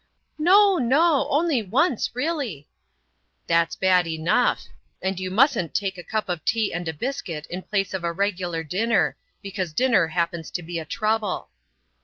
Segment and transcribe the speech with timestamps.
[0.39, 2.67] "No, no,—only once, really."
[3.45, 4.65] "That's bad enough.
[4.99, 8.11] And you mustn't take a cup of tea and a biscuit in place of a
[8.11, 11.49] regular dinner, because dinner happens to be a trouble."